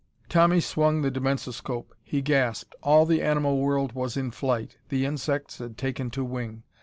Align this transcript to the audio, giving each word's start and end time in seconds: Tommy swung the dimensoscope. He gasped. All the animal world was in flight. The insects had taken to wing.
Tommy 0.29 0.59
swung 0.59 1.03
the 1.03 1.11
dimensoscope. 1.11 1.93
He 2.01 2.23
gasped. 2.23 2.73
All 2.81 3.05
the 3.05 3.21
animal 3.21 3.59
world 3.59 3.91
was 3.91 4.17
in 4.17 4.31
flight. 4.31 4.79
The 4.89 5.05
insects 5.05 5.59
had 5.59 5.77
taken 5.77 6.09
to 6.17 6.25
wing. 6.25 6.63